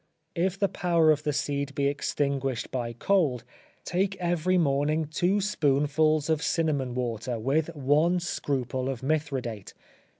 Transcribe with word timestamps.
If 0.35 0.57
the 0.57 0.67
power 0.67 1.11
of 1.11 1.21
the 1.21 1.31
seed 1.31 1.75
be 1.75 1.85
extinguished 1.85 2.71
by 2.71 2.93
cold, 2.93 3.43
take 3.85 4.15
every 4.15 4.57
morning 4.57 5.05
two 5.05 5.39
spoonfuls 5.41 6.27
of 6.27 6.41
cinnamon 6.41 6.95
water, 6.95 7.37
with 7.37 7.67
one 7.75 8.19
scruple 8.19 8.89
of 8.89 9.03
mithridate. 9.03 9.75